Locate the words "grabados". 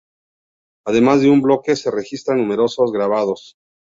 2.91-3.53